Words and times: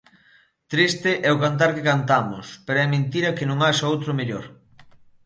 Triste 0.71 1.11
é 1.27 1.29
o 1.33 1.41
cantar 1.43 1.71
que 1.75 1.87
cantamos 1.91 2.45
pero 2.65 2.79
é 2.85 2.87
mentira 2.89 3.35
que 3.37 3.47
non 3.49 3.59
haxa 3.65 3.91
outro 3.93 4.11
mellor. 4.19 4.45